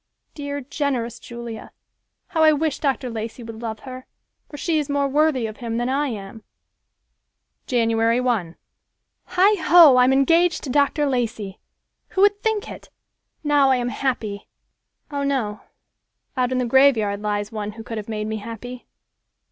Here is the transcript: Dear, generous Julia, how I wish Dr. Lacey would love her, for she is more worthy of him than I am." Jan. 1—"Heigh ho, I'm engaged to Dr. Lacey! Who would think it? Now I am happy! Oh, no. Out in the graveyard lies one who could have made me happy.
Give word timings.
Dear, 0.33 0.61
generous 0.61 1.19
Julia, 1.19 1.71
how 2.29 2.41
I 2.41 2.53
wish 2.53 2.79
Dr. 2.79 3.07
Lacey 3.07 3.43
would 3.43 3.61
love 3.61 3.81
her, 3.81 4.07
for 4.49 4.57
she 4.57 4.79
is 4.79 4.89
more 4.89 5.07
worthy 5.07 5.45
of 5.45 5.57
him 5.57 5.77
than 5.77 5.89
I 5.89 6.07
am." 6.07 6.43
Jan. 7.67 7.89
1—"Heigh 7.89 9.57
ho, 9.61 9.97
I'm 9.97 10.11
engaged 10.11 10.63
to 10.63 10.71
Dr. 10.71 11.05
Lacey! 11.05 11.59
Who 12.13 12.21
would 12.21 12.41
think 12.41 12.67
it? 12.67 12.89
Now 13.43 13.69
I 13.69 13.75
am 13.75 13.89
happy! 13.89 14.47
Oh, 15.11 15.21
no. 15.21 15.61
Out 16.35 16.51
in 16.51 16.57
the 16.57 16.65
graveyard 16.65 17.21
lies 17.21 17.51
one 17.51 17.73
who 17.73 17.83
could 17.83 17.99
have 17.99 18.09
made 18.09 18.25
me 18.25 18.37
happy. 18.37 18.87